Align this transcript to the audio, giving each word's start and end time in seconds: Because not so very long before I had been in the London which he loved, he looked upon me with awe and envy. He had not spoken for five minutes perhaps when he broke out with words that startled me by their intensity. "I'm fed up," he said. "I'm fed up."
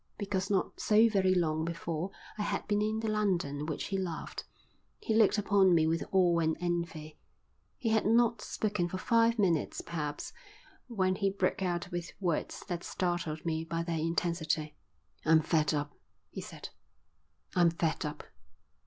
Because 0.17 0.49
not 0.49 0.79
so 0.79 1.07
very 1.07 1.35
long 1.35 1.63
before 1.63 2.09
I 2.35 2.41
had 2.41 2.67
been 2.67 2.81
in 2.81 3.01
the 3.01 3.07
London 3.07 3.67
which 3.67 3.89
he 3.89 3.99
loved, 3.99 4.45
he 4.97 5.13
looked 5.13 5.37
upon 5.37 5.75
me 5.75 5.85
with 5.85 6.03
awe 6.11 6.39
and 6.39 6.57
envy. 6.59 7.19
He 7.77 7.89
had 7.89 8.07
not 8.07 8.41
spoken 8.41 8.87
for 8.89 8.97
five 8.97 9.37
minutes 9.37 9.79
perhaps 9.81 10.33
when 10.87 11.13
he 11.17 11.29
broke 11.29 11.61
out 11.61 11.91
with 11.91 12.13
words 12.19 12.63
that 12.67 12.83
startled 12.83 13.45
me 13.45 13.63
by 13.63 13.83
their 13.83 13.99
intensity. 13.99 14.75
"I'm 15.23 15.43
fed 15.43 15.71
up," 15.71 15.91
he 16.31 16.41
said. 16.41 16.69
"I'm 17.55 17.69
fed 17.69 18.03
up." 18.03 18.23